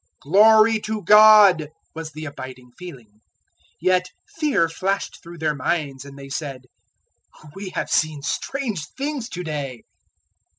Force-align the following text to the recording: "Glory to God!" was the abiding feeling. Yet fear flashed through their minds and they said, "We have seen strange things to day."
"Glory 0.19 0.79
to 0.79 1.03
God!" 1.03 1.69
was 1.93 2.11
the 2.13 2.25
abiding 2.25 2.71
feeling. 2.75 3.21
Yet 3.79 4.09
fear 4.27 4.67
flashed 4.67 5.21
through 5.21 5.37
their 5.37 5.53
minds 5.53 6.05
and 6.05 6.17
they 6.17 6.27
said, 6.29 6.63
"We 7.53 7.69
have 7.75 7.91
seen 7.91 8.23
strange 8.23 8.87
things 8.97 9.29
to 9.29 9.43
day." 9.43 9.83